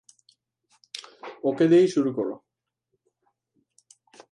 [1.43, 2.35] ওকে দিয়েই শুরু করো।